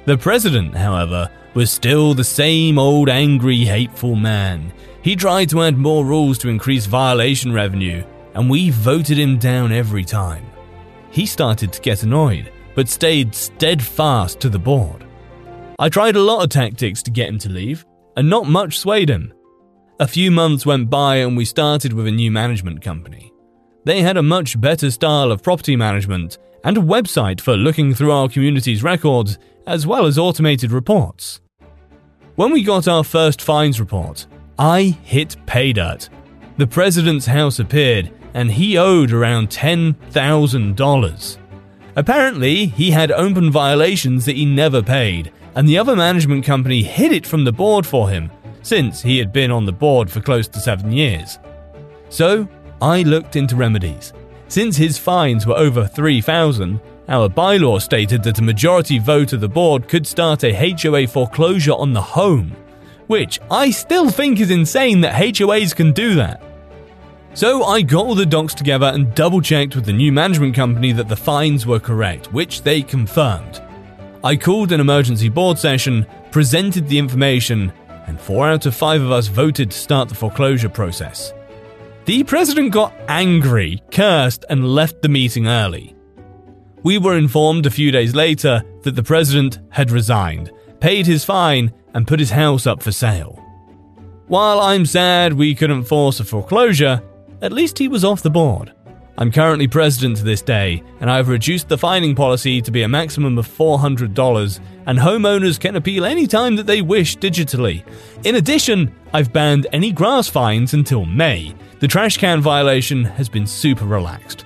The 0.07 0.17
president, 0.17 0.77
however, 0.77 1.29
was 1.55 1.73
still 1.73 2.15
the 2.15 2.23
same 2.23 2.79
old 2.79 3.09
angry, 3.09 3.65
hateful 3.65 4.15
man. 4.15 4.73
He 5.03 5.17
tried 5.17 5.49
to 5.51 5.63
add 5.63 5.77
more 5.77 6.05
rules 6.05 6.39
to 6.39 6.49
increase 6.49 6.87
violation 6.87 7.53
revenue, 7.53 8.05
and 8.35 8.49
we 8.49 8.71
voted 8.71 9.19
him 9.19 9.37
down 9.37 9.73
every 9.73 10.05
time. 10.05 10.47
He 11.11 11.27
started 11.27 11.73
to 11.73 11.81
get 11.81 12.05
annoyed, 12.05 12.53
but 12.77 12.89
stayed 12.89 13.35
steadfast 13.35 14.39
to 14.41 14.49
the 14.49 14.61
board. 14.61 15.05
I 15.79 15.89
tried 15.89 16.15
a 16.15 16.23
lot 16.23 16.45
of 16.45 16.51
tactics 16.51 17.03
to 17.03 17.11
get 17.11 17.29
him 17.29 17.39
to 17.41 17.49
leave, 17.49 17.85
and 18.17 18.31
not 18.31 18.47
much 18.47 18.79
swayed 18.79 19.09
him. 19.09 19.35
A 19.99 20.07
few 20.07 20.31
months 20.31 20.65
went 20.65 20.89
by, 20.89 21.17
and 21.17 21.37
we 21.37 21.45
started 21.45 21.93
with 21.93 22.07
a 22.07 22.13
new 22.13 22.31
management 22.31 22.81
company. 22.81 23.33
They 23.85 24.03
had 24.03 24.17
a 24.17 24.23
much 24.23 24.61
better 24.61 24.91
style 24.93 25.33
of 25.33 25.43
property 25.43 25.75
management 25.75 26.39
and 26.63 26.79
a 26.79 26.81
website 26.81 27.41
for 27.41 27.57
looking 27.57 27.93
through 27.95 28.13
our 28.13 28.29
community's 28.29 28.83
records, 28.83 29.39
as 29.67 29.87
well 29.87 30.07
as 30.07 30.19
automated 30.19 30.73
reports. 30.73 31.41
When 32.37 32.53
we 32.53 32.63
got 32.63 32.87
our 32.87 33.05
first 33.05 33.43
fines 33.43 33.81
report, 33.81 34.27
I 34.59 34.97
hit 35.03 35.37
pay 35.47 35.73
dirt. 35.73 36.09
The 36.57 36.67
president's 36.67 37.27
house 37.27 37.59
appeared, 37.59 38.11
and 38.35 38.51
he 38.53 38.79
owed 38.79 39.13
around 39.13 39.49
$10,000. 39.51 41.39
Apparently, 41.97 42.67
he 42.67 42.91
had 42.91 43.11
open 43.11 43.51
violations 43.51 44.27
that 44.27 44.37
he 44.37 44.45
never 44.45 44.83
paid, 44.83 45.33
and 45.55 45.67
the 45.69 45.79
other 45.79 45.97
management 45.97 46.45
company 46.45 46.83
hid 46.83 47.13
it 47.13 47.27
from 47.27 47.45
the 47.45 47.53
board 47.53 47.87
for 47.87 48.11
him, 48.11 48.31
since 48.63 49.01
he 49.01 49.19
had 49.19 49.33
been 49.33 49.51
on 49.51 49.65
the 49.65 49.73
board 49.73 50.11
for 50.11 50.21
close 50.21 50.47
to 50.49 50.61
seven 50.61 50.93
years. 50.93 51.39
So, 52.11 52.47
I 52.83 53.03
looked 53.03 53.37
into 53.37 53.57
remedies. 53.57 54.13
Since 54.49 54.77
his 54.77 54.99
fines 54.99 55.47
were 55.47 55.57
over 55.57 55.87
3,000, 55.87 56.81
our 57.09 57.29
bylaw 57.29 57.81
stated 57.81 58.23
that 58.25 58.39
a 58.39 58.43
majority 58.43 58.99
vote 58.99 59.33
of 59.33 59.41
the 59.41 59.49
board 59.49 59.89
could 59.89 60.07
start 60.07 60.45
a 60.45 60.53
HOA 60.53 61.07
foreclosure 61.07 61.73
on 61.73 61.93
the 61.93 62.03
home, 62.03 62.57
which 63.07 63.41
I 63.51 63.71
still 63.71 64.11
think 64.11 64.41
is 64.41 64.51
insane 64.51 65.01
that 65.03 65.15
HOAs 65.15 65.75
can 65.75 65.93
do 65.93 66.15
that. 66.17 66.43
So 67.35 67.65
I 67.65 67.83
got 67.83 68.07
all 68.07 68.15
the 68.15 68.27
docs 68.27 68.55
together 68.55 68.87
and 68.87 69.15
double 69.15 69.41
checked 69.41 69.77
with 69.77 69.85
the 69.85 69.93
new 69.93 70.11
management 70.11 70.55
company 70.55 70.93
that 70.93 71.09
the 71.09 71.17
fines 71.17 71.67
were 71.67 71.79
correct, 71.79 72.33
which 72.33 72.63
they 72.63 72.83
confirmed. 72.83 73.63
I 74.25 74.37
called 74.37 74.73
an 74.73 74.81
emergency 74.81 75.29
board 75.29 75.59
session, 75.59 76.07
presented 76.31 76.89
the 76.89 76.99
information, 76.99 77.73
and 78.07 78.21
four 78.21 78.49
out 78.49 78.67
of 78.67 78.75
five 78.75 79.03
of 79.03 79.13
us 79.13 79.29
voted 79.29 79.71
to 79.71 79.79
start 79.79 80.09
the 80.09 80.15
foreclosure 80.15 80.69
process. 80.69 81.33
The 82.07 82.25
president 82.25 82.73
got 82.73 82.95
angry, 83.09 83.83
cursed, 83.91 84.45
and 84.49 84.75
left 84.75 85.03
the 85.03 85.09
meeting 85.09 85.49
early. 85.49 85.96
We 86.87 86.99
were 86.99 87.19
informed 87.19 87.67
a 87.67 87.71
few 87.71 87.91
days 87.91 88.15
later 88.15 88.63
that 88.83 88.95
the 88.95 89.03
president 89.03 89.59
had 89.71 89.91
resigned, 89.91 90.53
paid 90.79 91.05
his 91.05 91.25
fine, 91.25 91.73
and 91.95 92.07
put 92.07 92.21
his 92.21 92.31
house 92.31 92.65
up 92.65 92.81
for 92.81 92.93
sale. 92.93 93.43
While 94.29 94.61
I'm 94.61 94.87
sad 94.87 95.33
we 95.33 95.57
couldn't 95.57 95.83
force 95.83 96.21
a 96.21 96.25
foreclosure, 96.25 97.03
at 97.43 97.51
least 97.51 97.77
he 97.77 97.89
was 97.89 98.05
off 98.05 98.23
the 98.23 98.31
board. 98.31 98.73
I'm 99.19 99.33
currently 99.33 99.67
president 99.67 100.19
to 100.19 100.23
this 100.23 100.43
day, 100.43 100.85
and 101.01 101.11
I've 101.11 101.27
reduced 101.27 101.69
the 101.69 101.77
fining 101.77 102.15
policy 102.15 102.63
to 102.63 102.71
be 102.71 102.83
a 102.83 102.89
maximum 102.89 103.37
of 103.37 103.49
$400, 103.49 104.61
and 104.87 104.97
homeowners 104.97 105.59
can 105.59 105.75
appeal 105.75 106.05
any 106.05 106.29
time 106.29 106.55
that 106.55 106.69
they 106.69 106.83
wish 106.83 107.17
digitally. 107.17 107.85
In 108.25 108.37
addition, 108.37 108.95
I've 109.13 109.33
banned 109.33 109.67
any 109.73 109.91
grass 109.91 110.29
fines 110.29 110.73
until 110.73 111.05
May, 111.05 111.53
the 111.81 111.89
trash 111.89 112.17
can 112.17 112.41
violation 112.41 113.03
has 113.03 113.29
been 113.29 113.49
super 113.49 113.87
relaxed. 113.87 114.46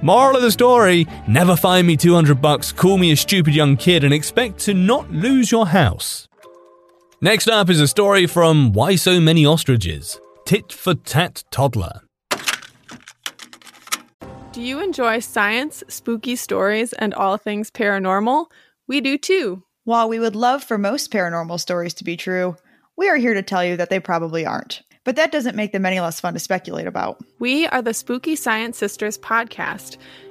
Moral 0.00 0.36
of 0.36 0.42
the 0.42 0.52
story 0.52 1.06
never 1.26 1.56
find 1.56 1.84
me 1.84 1.96
200 1.96 2.40
bucks, 2.40 2.70
call 2.70 2.98
me 2.98 3.10
a 3.10 3.16
stupid 3.16 3.52
young 3.52 3.76
kid, 3.76 4.04
and 4.04 4.14
expect 4.14 4.58
to 4.60 4.72
not 4.72 5.10
lose 5.10 5.50
your 5.50 5.66
house. 5.66 6.28
Next 7.20 7.48
up 7.48 7.68
is 7.68 7.80
a 7.80 7.88
story 7.88 8.28
from 8.28 8.72
Why 8.72 8.94
So 8.94 9.20
Many 9.20 9.44
Ostriches 9.44 10.20
Tit 10.44 10.72
for 10.72 10.94
Tat 10.94 11.42
Toddler. 11.50 12.02
Do 14.52 14.62
you 14.62 14.80
enjoy 14.80 15.18
science, 15.18 15.82
spooky 15.88 16.36
stories, 16.36 16.92
and 16.92 17.12
all 17.12 17.36
things 17.36 17.70
paranormal? 17.70 18.46
We 18.86 19.00
do 19.00 19.18
too. 19.18 19.64
While 19.82 20.08
we 20.08 20.20
would 20.20 20.36
love 20.36 20.62
for 20.62 20.78
most 20.78 21.10
paranormal 21.10 21.58
stories 21.58 21.94
to 21.94 22.04
be 22.04 22.16
true, 22.16 22.56
we 22.96 23.08
are 23.08 23.16
here 23.16 23.34
to 23.34 23.42
tell 23.42 23.64
you 23.64 23.76
that 23.76 23.90
they 23.90 23.98
probably 23.98 24.46
aren't. 24.46 24.82
But 25.08 25.16
that 25.16 25.32
doesn't 25.32 25.56
make 25.56 25.72
them 25.72 25.86
any 25.86 26.00
less 26.00 26.20
fun 26.20 26.34
to 26.34 26.38
speculate 26.38 26.86
about. 26.86 27.18
We 27.38 27.66
are 27.68 27.80
the 27.80 27.94
Spooky 27.94 28.36
Science 28.36 28.76
Sisters 28.76 29.16
podcast. 29.16 29.96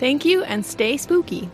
Thank 0.00 0.24
you 0.24 0.42
and 0.44 0.64
stay 0.64 0.96
spooky. 0.96 1.50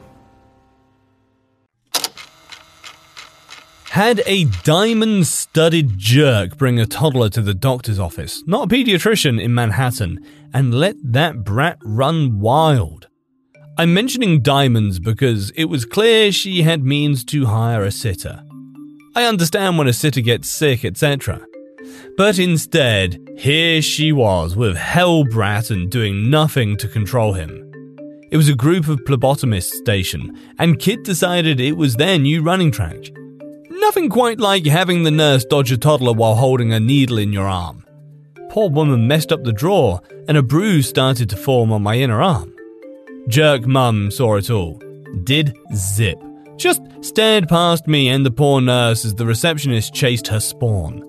Had 3.90 4.22
a 4.24 4.44
diamond 4.62 5.26
studded 5.26 5.98
jerk 5.98 6.56
bring 6.56 6.78
a 6.78 6.86
toddler 6.86 7.28
to 7.30 7.42
the 7.42 7.54
doctor's 7.54 7.98
office, 7.98 8.44
not 8.46 8.70
a 8.70 8.74
pediatrician 8.74 9.42
in 9.42 9.52
Manhattan, 9.52 10.24
and 10.54 10.72
let 10.72 10.94
that 11.02 11.42
brat 11.42 11.78
run 11.82 12.38
wild. 12.38 13.08
I'm 13.76 13.92
mentioning 13.92 14.42
diamonds 14.42 15.00
because 15.00 15.50
it 15.56 15.64
was 15.64 15.84
clear 15.84 16.30
she 16.30 16.62
had 16.62 16.84
means 16.84 17.24
to 17.24 17.46
hire 17.46 17.82
a 17.82 17.90
sitter. 17.90 18.44
I 19.16 19.24
understand 19.24 19.76
when 19.76 19.88
a 19.88 19.92
sitter 19.92 20.20
gets 20.20 20.48
sick, 20.48 20.84
etc. 20.84 21.44
But 22.16 22.38
instead, 22.38 23.18
here 23.36 23.82
she 23.82 24.12
was 24.12 24.54
with 24.54 24.76
Hellbrat 24.76 25.72
and 25.72 25.90
doing 25.90 26.30
nothing 26.30 26.76
to 26.76 26.86
control 26.86 27.32
him. 27.32 27.65
It 28.28 28.36
was 28.36 28.48
a 28.48 28.54
group 28.54 28.88
of 28.88 29.04
phlebotomists 29.04 29.74
station, 29.74 30.36
and 30.58 30.80
Kit 30.80 31.04
decided 31.04 31.60
it 31.60 31.76
was 31.76 31.94
their 31.94 32.18
new 32.18 32.42
running 32.42 32.72
track. 32.72 32.96
Nothing 33.70 34.08
quite 34.08 34.40
like 34.40 34.66
having 34.66 35.04
the 35.04 35.12
nurse 35.12 35.44
dodge 35.44 35.70
a 35.70 35.78
toddler 35.78 36.12
while 36.12 36.34
holding 36.34 36.72
a 36.72 36.80
needle 36.80 37.18
in 37.18 37.32
your 37.32 37.46
arm. 37.46 37.84
Poor 38.50 38.68
woman 38.68 39.06
messed 39.06 39.30
up 39.30 39.44
the 39.44 39.52
drawer, 39.52 40.00
and 40.26 40.36
a 40.36 40.42
bruise 40.42 40.88
started 40.88 41.30
to 41.30 41.36
form 41.36 41.70
on 41.70 41.82
my 41.82 41.96
inner 41.96 42.20
arm. 42.20 42.52
Jerk 43.28 43.64
Mum 43.64 44.10
saw 44.10 44.36
it 44.36 44.50
all. 44.50 44.82
Did 45.22 45.56
zip. 45.74 46.18
Just 46.56 46.82
stared 47.02 47.48
past 47.48 47.86
me 47.86 48.08
and 48.08 48.26
the 48.26 48.30
poor 48.32 48.60
nurse 48.60 49.04
as 49.04 49.14
the 49.14 49.26
receptionist 49.26 49.94
chased 49.94 50.26
her 50.28 50.40
spawn. 50.40 51.02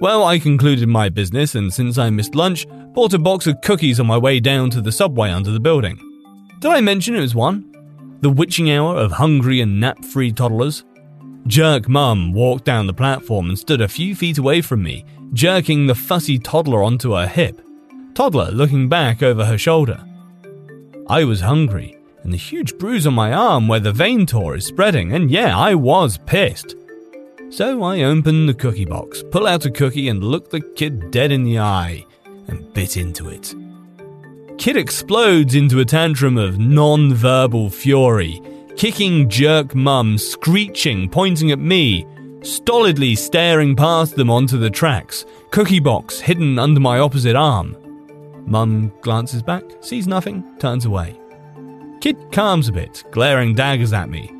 Well, 0.00 0.24
I 0.24 0.38
concluded 0.38 0.88
my 0.88 1.10
business, 1.10 1.54
and 1.54 1.72
since 1.72 1.98
I 1.98 2.10
missed 2.10 2.34
lunch, 2.34 2.66
bought 2.94 3.12
a 3.12 3.18
box 3.18 3.46
of 3.46 3.60
cookies 3.60 4.00
on 4.00 4.06
my 4.06 4.16
way 4.16 4.40
down 4.40 4.70
to 4.70 4.80
the 4.80 4.92
subway 4.92 5.30
under 5.30 5.50
the 5.50 5.60
building. 5.60 6.00
Did 6.62 6.70
I 6.70 6.80
mention 6.80 7.16
it 7.16 7.20
was 7.20 7.34
one? 7.34 8.16
The 8.20 8.30
witching 8.30 8.70
hour 8.70 8.96
of 8.96 9.10
hungry 9.10 9.60
and 9.60 9.80
nap 9.80 10.04
free 10.04 10.30
toddlers? 10.30 10.84
Jerk 11.48 11.88
Mum 11.88 12.32
walked 12.32 12.64
down 12.64 12.86
the 12.86 12.94
platform 12.94 13.48
and 13.48 13.58
stood 13.58 13.80
a 13.80 13.88
few 13.88 14.14
feet 14.14 14.38
away 14.38 14.60
from 14.60 14.80
me, 14.80 15.04
jerking 15.32 15.88
the 15.88 15.96
fussy 15.96 16.38
toddler 16.38 16.84
onto 16.84 17.14
her 17.14 17.26
hip. 17.26 17.60
Toddler 18.14 18.52
looking 18.52 18.88
back 18.88 19.24
over 19.24 19.44
her 19.44 19.58
shoulder. 19.58 20.04
I 21.08 21.24
was 21.24 21.40
hungry, 21.40 21.96
and 22.22 22.32
the 22.32 22.36
huge 22.36 22.78
bruise 22.78 23.08
on 23.08 23.14
my 23.14 23.32
arm 23.32 23.66
where 23.66 23.80
the 23.80 23.90
vein 23.90 24.24
tore 24.24 24.54
is 24.54 24.64
spreading, 24.64 25.14
and 25.14 25.32
yeah, 25.32 25.58
I 25.58 25.74
was 25.74 26.16
pissed. 26.26 26.76
So 27.50 27.82
I 27.82 28.02
opened 28.02 28.48
the 28.48 28.54
cookie 28.54 28.84
box, 28.84 29.24
pull 29.32 29.48
out 29.48 29.66
a 29.66 29.70
cookie, 29.72 30.08
and 30.08 30.22
looked 30.22 30.52
the 30.52 30.60
kid 30.60 31.10
dead 31.10 31.32
in 31.32 31.42
the 31.42 31.58
eye, 31.58 32.06
and 32.46 32.72
bit 32.72 32.96
into 32.96 33.30
it. 33.30 33.52
Kid 34.58 34.76
explodes 34.76 35.54
into 35.54 35.80
a 35.80 35.84
tantrum 35.84 36.36
of 36.36 36.58
non 36.58 37.14
verbal 37.14 37.70
fury, 37.70 38.40
kicking 38.76 39.28
jerk 39.28 39.74
mum, 39.74 40.18
screeching, 40.18 41.08
pointing 41.08 41.50
at 41.50 41.58
me, 41.58 42.06
stolidly 42.42 43.14
staring 43.14 43.74
past 43.74 44.14
them 44.14 44.30
onto 44.30 44.58
the 44.58 44.70
tracks, 44.70 45.24
cookie 45.50 45.80
box 45.80 46.20
hidden 46.20 46.58
under 46.58 46.80
my 46.80 46.98
opposite 46.98 47.34
arm. 47.34 47.76
Mum 48.46 48.92
glances 49.00 49.42
back, 49.42 49.64
sees 49.80 50.06
nothing, 50.06 50.44
turns 50.58 50.84
away. 50.84 51.18
Kid 52.00 52.16
calms 52.30 52.68
a 52.68 52.72
bit, 52.72 53.04
glaring 53.10 53.54
daggers 53.54 53.92
at 53.92 54.10
me. 54.10 54.30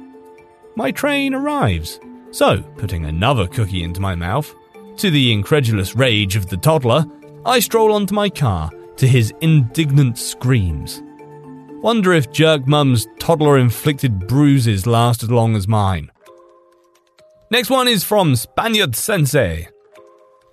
My 0.76 0.90
train 0.90 1.35
arrives, 1.35 2.00
so, 2.31 2.62
putting 2.76 3.04
another 3.04 3.47
cookie 3.47 3.83
into 3.83 4.00
my 4.00 4.14
mouth, 4.14 4.54
To 4.99 5.11
the 5.11 5.33
incredulous 5.33 5.97
rage 5.97 6.37
of 6.37 6.49
the 6.49 6.57
toddler, 6.57 7.07
I 7.47 7.61
stroll 7.61 7.92
onto 7.92 8.14
my 8.14 8.28
car 8.28 8.71
to 8.96 9.06
his 9.06 9.32
indignant 9.40 10.18
screams. 10.18 11.02
Wonder 11.82 12.12
if 12.12 12.30
Jerk 12.30 12.66
Mum's 12.66 13.06
toddler 13.18 13.58
inflicted 13.58 14.28
bruises 14.28 14.87
last 14.87 15.22
as 15.22 15.30
long 15.30 15.56
as 15.56 15.66
mine. 15.66 16.11
Next 17.50 17.70
one 17.70 17.88
is 17.88 18.04
from 18.04 18.37
Spaniard 18.37 18.94
Sensei. 18.94 19.68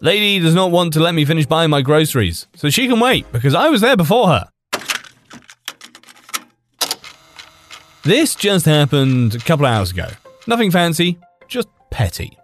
Lady 0.02 0.40
does 0.40 0.56
not 0.56 0.72
want 0.72 0.94
to 0.94 1.00
let 1.00 1.14
me 1.14 1.26
finish 1.26 1.46
buying 1.46 1.70
my 1.70 1.82
groceries, 1.82 2.48
so 2.56 2.70
she 2.70 2.88
can 2.88 3.00
wait 3.00 3.32
because 3.32 3.54
I 3.54 3.70
was 3.70 3.82
there 3.82 3.98
before 3.98 4.28
her. 4.30 4.50
This 8.04 8.34
just 8.34 8.66
happened 8.66 9.36
a 9.36 9.40
couple 9.40 9.66
hours 9.66 9.92
ago. 9.92 10.08
Nothing 10.48 10.72
fancy, 10.72 11.20
just 11.48 11.68
petty. 11.92 12.39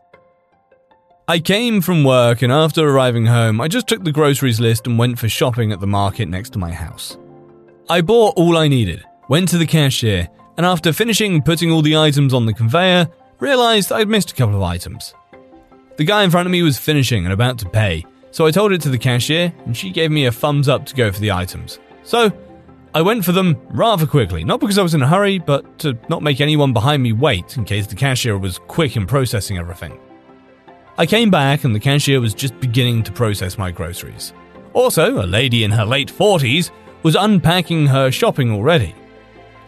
I 1.28 1.40
came 1.40 1.82
from 1.82 2.04
work 2.04 2.44
and 2.44 2.54
after 2.54 2.88
arriving 2.88 3.26
home, 3.26 3.60
I 3.60 3.68
just 3.68 3.88
took 3.88 4.04
the 4.04 4.12
groceries 4.12 4.60
list 4.60 4.86
and 4.86 5.00
went 5.00 5.18
for 5.18 5.28
shopping 5.28 5.72
at 5.72 5.80
the 5.80 5.88
market 5.88 6.28
next 6.28 6.52
to 6.52 6.60
my 6.60 6.72
house. 6.72 7.18
I 7.90 8.02
bought 8.02 8.38
all 8.38 8.56
I 8.56 8.68
needed, 8.68 9.04
went 9.28 9.50
to 9.50 9.58
the 9.58 9.66
cashier, 9.66 10.30
and 10.56 10.68
after 10.68 10.94
finishing 10.94 11.42
putting 11.42 11.72
all 11.72 11.82
the 11.82 11.98
items 11.98 12.32
on 12.32 12.46
the 12.46 12.54
conveyor, 12.54 13.10
realized 13.40 13.92
I'd 13.92 14.08
missed 14.08 14.34
a 14.34 14.36
couple 14.36 14.56
of 14.56 14.62
items. 14.62 15.16
The 15.98 16.04
guy 16.04 16.24
in 16.24 16.30
front 16.30 16.46
of 16.46 16.52
me 16.52 16.62
was 16.62 16.78
finishing 16.78 17.24
and 17.24 17.34
about 17.34 17.58
to 17.58 17.70
pay, 17.70 18.06
so 18.30 18.46
I 18.46 18.52
told 18.52 18.72
it 18.72 18.82
to 18.82 18.90
the 18.90 19.00
cashier 19.00 19.52
and 19.66 19.76
she 19.76 19.90
gave 19.90 20.12
me 20.12 20.28
a 20.28 20.32
thumbs 20.32 20.70
up 20.70 20.86
to 20.86 20.96
go 20.96 21.12
for 21.12 21.20
the 21.20 21.32
items. 21.32 21.80
So, 22.04 22.32
I 22.94 23.02
went 23.02 23.26
for 23.26 23.32
them 23.32 23.60
rather 23.72 24.06
quickly, 24.06 24.44
not 24.44 24.60
because 24.60 24.78
I 24.78 24.84
was 24.84 24.94
in 24.94 25.02
a 25.02 25.08
hurry, 25.08 25.40
but 25.40 25.80
to 25.80 25.98
not 26.08 26.22
make 26.22 26.40
anyone 26.40 26.72
behind 26.72 27.02
me 27.02 27.14
wait 27.14 27.58
in 27.58 27.66
case 27.66 27.88
the 27.88 27.96
cashier 27.96 28.38
was 28.38 28.60
quick 28.60 28.96
in 28.96 29.08
processing 29.08 29.58
everything. 29.58 30.00
I 30.98 31.06
came 31.06 31.30
back 31.30 31.66
and 31.66 31.76
the 31.76 31.80
cashier 31.80 32.22
was 32.22 32.34
just 32.34 32.58
beginning 32.62 33.04
to 33.04 33.12
process 33.12 33.58
my 33.58 33.70
groceries. 33.70 34.32
Also, 34.74 35.22
a 35.22 35.28
lady 35.28 35.64
in 35.66 35.72
her 35.72 35.86
late 35.86 36.12
40s 36.12 36.72
was 37.04 37.16
unpacking 37.16 37.88
her 37.88 38.12
shopping 38.12 38.52
already. 38.52 38.96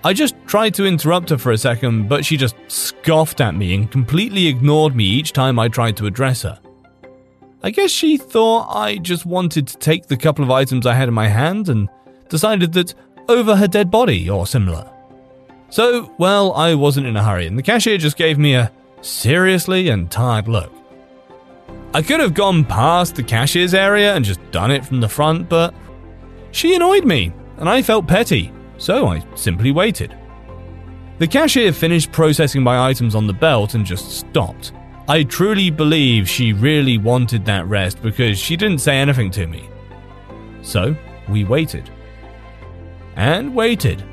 I 0.05 0.13
just 0.13 0.35
tried 0.45 0.73
to 0.75 0.85
interrupt 0.85 1.29
her 1.31 1.37
for 1.37 1.51
a 1.51 1.57
second, 1.57 2.07
but 2.07 2.25
she 2.25 2.37
just 2.37 2.55
scoffed 2.67 3.41
at 3.41 3.55
me 3.55 3.75
and 3.75 3.91
completely 3.91 4.47
ignored 4.47 4.95
me 4.95 5.03
each 5.03 5.33
time 5.33 5.59
I 5.59 5.67
tried 5.67 5.97
to 5.97 6.05
address 6.05 6.43
her. 6.43 6.59
I 7.61 7.71
guess 7.71 7.91
she 7.91 8.17
thought 8.17 8.73
I 8.73 8.97
just 8.97 9.25
wanted 9.25 9.67
to 9.67 9.77
take 9.77 10.07
the 10.07 10.15
couple 10.15 10.45
of 10.45 10.51
items 10.51 10.85
I 10.85 10.93
had 10.93 11.09
in 11.09 11.13
my 11.13 11.27
hand 11.27 11.67
and 11.67 11.89
decided 12.29 12.71
that 12.73 12.93
over 13.27 13.55
her 13.57 13.67
dead 13.67 13.91
body 13.91 14.29
or 14.29 14.47
similar. 14.47 14.89
So, 15.69 16.13
well, 16.17 16.53
I 16.53 16.75
wasn't 16.75 17.07
in 17.07 17.17
a 17.17 17.23
hurry, 17.23 17.47
and 17.47 17.57
the 17.57 17.63
cashier 17.63 17.97
just 17.97 18.15
gave 18.15 18.37
me 18.37 18.55
a 18.55 18.71
seriously 19.01 19.89
and 19.89 20.09
tired 20.09 20.47
look. 20.47 20.71
I 21.93 22.01
could 22.01 22.19
have 22.19 22.33
gone 22.33 22.65
past 22.65 23.15
the 23.15 23.23
cashier's 23.23 23.73
area 23.73 24.15
and 24.15 24.23
just 24.23 24.39
done 24.51 24.71
it 24.71 24.85
from 24.85 24.99
the 24.99 25.09
front, 25.09 25.49
but 25.49 25.73
she 26.51 26.75
annoyed 26.75 27.05
me, 27.05 27.31
and 27.57 27.69
I 27.69 27.81
felt 27.81 28.07
petty, 28.07 28.51
so 28.77 29.07
I 29.07 29.25
simply 29.35 29.71
waited. 29.71 30.15
The 31.19 31.27
cashier 31.27 31.71
finished 31.71 32.11
processing 32.11 32.61
my 32.61 32.87
items 32.87 33.15
on 33.15 33.25
the 33.25 33.33
belt 33.33 33.73
and 33.73 33.85
just 33.85 34.11
stopped. 34.11 34.73
I 35.07 35.23
truly 35.23 35.69
believe 35.71 36.29
she 36.29 36.53
really 36.53 36.97
wanted 36.97 37.45
that 37.45 37.65
rest 37.67 38.01
because 38.01 38.37
she 38.37 38.57
didn't 38.57 38.79
say 38.79 38.97
anything 38.97 39.31
to 39.31 39.47
me. 39.47 39.69
So, 40.61 40.95
we 41.29 41.45
waited. 41.45 41.89
And 43.15 43.55
waited. 43.55 44.03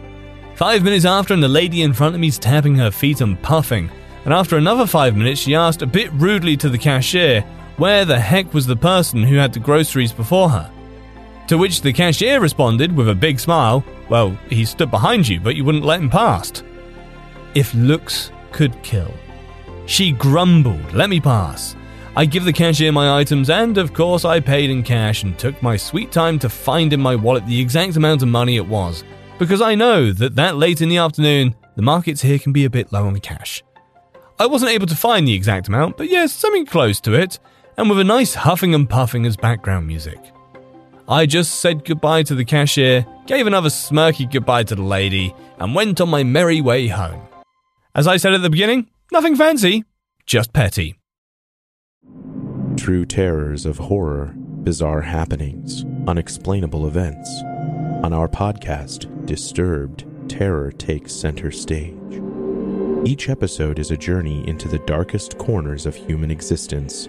Five 0.55 0.85
minutes 0.85 1.05
after, 1.05 1.35
and 1.35 1.43
the 1.43 1.49
lady 1.49 1.83
in 1.83 1.93
front 1.93 2.15
of 2.15 2.21
me's 2.21 2.39
tapping 2.39 2.77
her 2.77 2.93
feet 2.93 3.21
and 3.21 3.43
puffing. 3.43 3.91
And 4.25 4.33
after 4.33 4.57
another 4.57 4.87
five 4.87 5.17
minutes, 5.17 5.41
she 5.41 5.55
asked 5.55 5.83
a 5.83 5.87
bit 5.87 6.13
rudely 6.13 6.57
to 6.59 6.69
the 6.69 6.79
cashier 6.79 7.45
where 7.77 8.05
the 8.05 8.19
heck 8.19 8.53
was 8.55 8.67
the 8.67 8.77
person 8.77 9.23
who 9.23 9.37
had 9.37 9.53
the 9.53 9.61
groceries 9.61 10.13
before 10.13 10.49
her? 10.51 10.71
To 11.49 11.59
which 11.59 11.83
the 11.83 11.93
cashier 11.93 12.41
responded 12.41 12.95
with 12.97 13.09
a 13.09 13.15
big 13.15 13.39
smile, 13.39 13.85
Well, 14.09 14.31
he 14.49 14.65
stood 14.65 14.91
behind 14.91 15.29
you, 15.29 15.41
but 15.41 15.57
you 15.57 15.65
wouldn't 15.65 15.85
let 15.85 16.01
him 16.01 16.09
past. 16.09 16.65
If 17.55 17.75
looks 17.75 18.31
could 18.53 18.83
kill. 18.83 19.13
She 19.87 20.13
grumbled, 20.13 20.93
Let 20.95 21.11
me 21.11 21.21
pass. 21.21 21.77
I 22.17 22.27
give 22.27 22.45
the 22.45 22.53
cashier 22.53 22.93
my 22.93 23.19
items, 23.19 23.51
and 23.51 23.77
of 23.77 23.93
course, 23.93 24.25
I 24.25 24.39
paid 24.39 24.71
in 24.71 24.85
cash 24.85 25.25
and 25.25 25.37
took 25.37 25.61
my 25.61 25.77
sweet 25.77 26.13
time 26.13 26.39
to 26.39 26.49
find 26.49 26.93
in 26.93 27.01
my 27.01 27.17
wallet 27.17 27.45
the 27.47 27.61
exact 27.61 27.97
amount 27.97 28.23
of 28.23 28.29
money 28.29 28.57
it 28.57 28.67
was, 28.67 29.03
because 29.39 29.61
I 29.61 29.75
know 29.75 30.13
that 30.13 30.37
that 30.37 30.57
late 30.57 30.81
in 30.81 30.89
the 30.89 30.99
afternoon, 30.99 31.57
the 31.75 31.83
markets 31.83 32.23
here 32.23 32.39
can 32.39 32.53
be 32.53 32.65
a 32.65 32.71
bit 32.71 32.93
low 32.93 33.07
on 33.07 33.19
cash. 33.19 33.65
I 34.39 34.47
wasn't 34.47 34.71
able 34.71 34.87
to 34.87 34.97
find 34.97 35.27
the 35.27 35.35
exact 35.35 35.67
amount, 35.67 35.97
but 35.97 36.09
yes, 36.09 36.33
something 36.33 36.67
close 36.67 37.01
to 37.01 37.15
it, 37.15 37.41
and 37.77 37.89
with 37.89 37.99
a 37.99 38.05
nice 38.05 38.35
huffing 38.35 38.75
and 38.75 38.89
puffing 38.89 39.27
as 39.27 39.37
background 39.37 39.87
music. 39.87 40.19
I 41.09 41.27
just 41.27 41.61
said 41.61 41.85
goodbye 41.85 42.23
to 42.25 42.35
the 42.35 42.45
cashier, 42.45 43.07
gave 43.27 43.47
another 43.47 43.69
smirky 43.69 44.31
goodbye 44.31 44.65
to 44.65 44.75
the 44.75 44.83
lady, 44.83 45.35
and 45.59 45.75
went 45.75 46.01
on 46.01 46.09
my 46.09 46.23
merry 46.23 46.61
way 46.61 46.89
home. 46.89 47.23
As 47.95 48.07
I 48.07 48.17
said 48.17 48.35
at 48.35 48.43
the 48.43 48.51
beginning, 48.51 48.89
nothing 49.13 49.37
fancy, 49.37 49.85
just 50.27 50.53
petty. 50.53 50.97
True 52.77 53.05
terrors 53.05 53.67
of 53.67 53.79
horror, 53.79 54.35
bizarre 54.37 55.03
happenings, 55.03 55.85
unexplainable 56.09 56.87
events. 56.87 57.31
On 58.03 58.13
our 58.13 58.29
podcast, 58.29 59.11
Disturbed, 59.27 60.05
terror 60.29 60.71
takes 60.71 61.11
center 61.15 61.51
stage. 61.51 61.95
Each 63.07 63.31
episode 63.31 63.79
is 63.79 63.91
a 63.91 63.97
journey 63.97 64.47
into 64.47 64.69
the 64.69 64.81
darkest 64.81 65.39
corners 65.39 65.87
of 65.87 65.95
human 65.95 66.31
existence 66.31 67.09